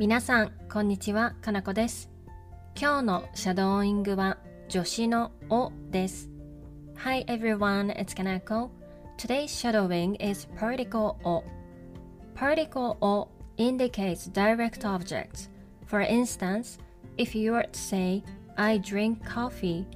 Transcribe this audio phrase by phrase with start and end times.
[0.00, 2.10] 皆さん、こんにちは、かなこです。
[2.78, 6.28] 今日のシャドーイングは助詞のおです。
[6.96, 8.70] Hi everyone, it's Kanako.
[9.16, 11.42] Today's shadowing is particle o.
[12.34, 15.48] Particle o indicates direct objects.
[15.86, 16.78] For instance,
[17.16, 18.22] if you were to say,
[18.56, 19.86] I drink coffee,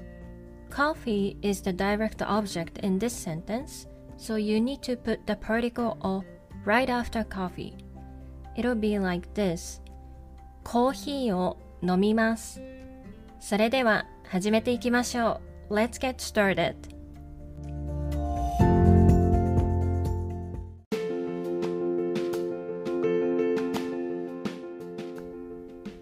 [0.71, 5.99] coffee is the direct object in this sentence, so you need to put the particle
[6.03, 6.25] o
[6.65, 7.77] right after coffee.
[8.57, 9.81] It'll be like this.
[10.66, 12.60] コーヒーを飲みます。
[13.40, 15.76] それでは始めていきましょう。
[15.76, 16.76] Let's get started.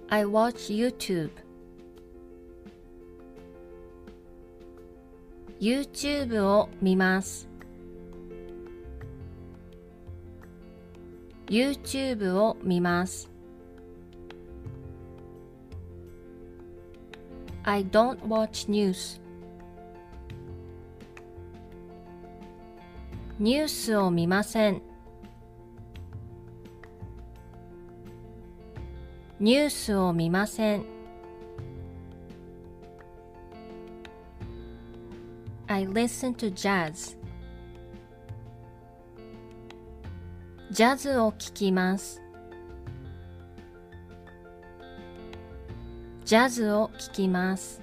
[0.10, 1.30] I watch YouTube.
[5.60, 7.50] YouTube を見ます。
[11.48, 13.33] YouTube を見ます。
[17.66, 19.22] I don't watch news.
[23.40, 24.82] ニュースを見ません。
[29.40, 30.86] ニュースを見ません。
[35.68, 37.18] I listen to jazz.
[40.72, 42.23] ジャズを聴きます。
[46.34, 47.80] ジャズを聴きます。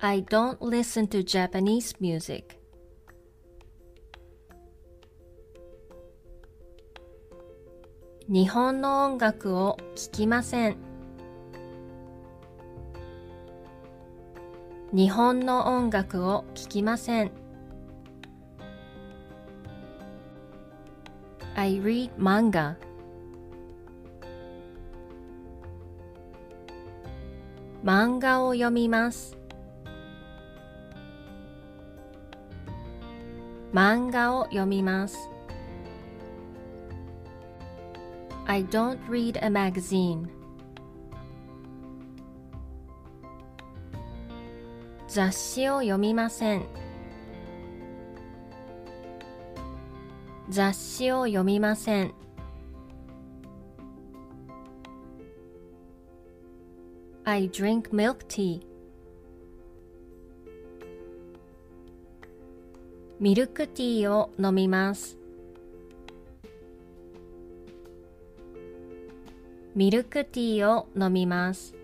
[0.00, 2.56] I don't listen to Japanese music.
[8.26, 10.76] 日本の音楽を聴きません。
[14.92, 17.30] 日本の音楽を聴きません。
[21.54, 22.85] I read manga.
[27.86, 29.38] 漫画を読みます。
[33.72, 35.16] 漫画を読みます。
[38.46, 40.26] I don't read a magazine.
[45.06, 46.66] 雑誌を読みません。
[50.48, 52.25] 雑誌を読みません。
[57.28, 58.60] I drink milk tea.
[63.18, 65.18] ミルクティーを飲みます。
[69.74, 71.74] ミルクティーを飲みます。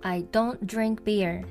[0.00, 1.44] I don't drink beer.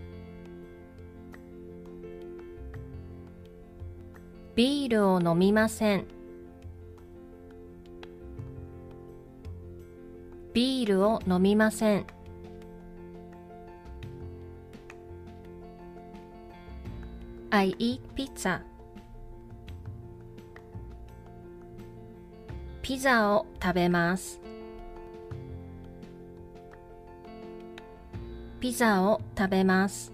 [4.56, 6.15] ビールを飲みません。
[10.56, 12.06] ビールを飲みません。
[17.50, 18.62] I eat pizza.
[22.82, 24.40] ピザを食べます。
[28.62, 30.14] ピザを食べます。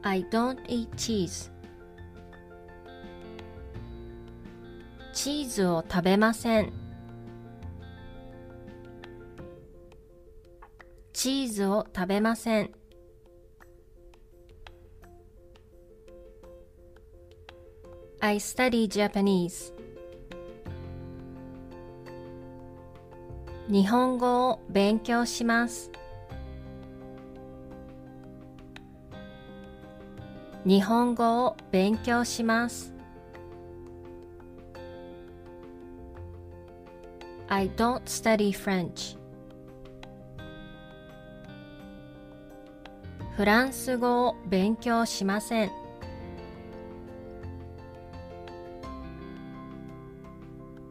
[0.00, 1.57] I don't eat cheese.
[5.20, 6.72] チーズを食べません。
[11.12, 12.70] チーズを食べません。
[18.20, 19.74] I study Japanese.
[23.68, 25.90] 日本語を勉強します。
[30.64, 32.97] 日本語を勉強します。
[37.50, 39.16] I don't study French.
[43.36, 45.70] フランス語を勉強しません。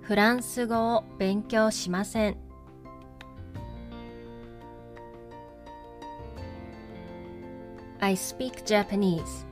[0.01, 2.37] フランス語を勉強しません。
[7.99, 9.46] I speak Japanese.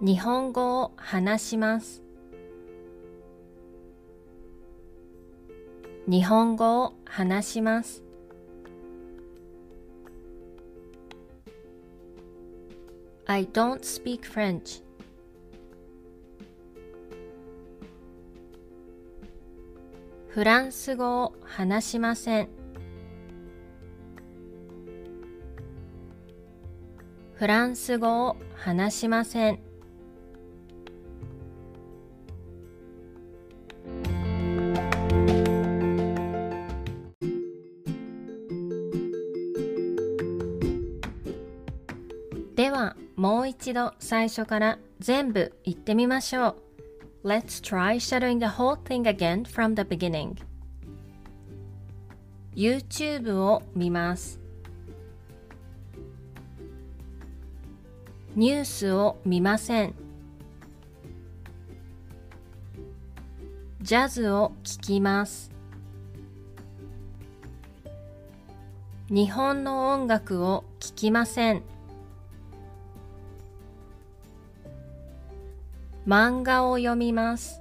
[0.00, 2.02] 日本語を話します。
[6.06, 8.04] 日本語を話します。
[13.26, 14.82] I don't speak French.
[20.28, 22.48] フフランス語を話しません
[27.34, 29.67] フランス語を話しません
[42.58, 46.56] ではもう一度最初から全部言ってみましょ
[47.22, 47.28] う。
[47.28, 50.34] Let's try shadowing the whole thing again from the beginning.
[52.56, 54.40] YouTube を見ます。
[58.34, 59.94] ニュースを見ません。
[63.82, 65.52] ジャズを聴きます。
[69.08, 71.77] 日本の音楽を聴きません。
[76.08, 77.60] 漫画を読みます。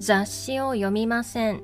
[0.00, 1.62] 雑誌を読みません。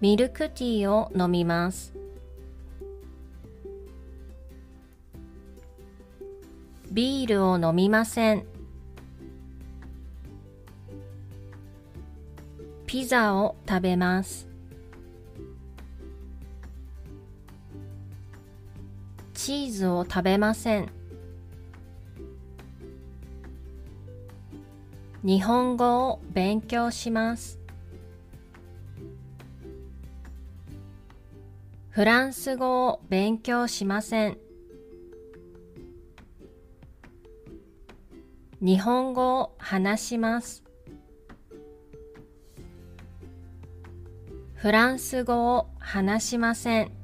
[0.00, 1.92] ミルクティーを飲みます。
[6.90, 8.46] ビールを飲みません。
[12.86, 14.53] ピザを食べます。
[19.44, 20.88] チーズを食べません。
[25.22, 27.60] 日本語を勉強します。
[31.90, 34.38] フランス語を勉強しません。
[38.62, 40.64] 日本語を話します。
[44.54, 47.03] フランス語を話しません。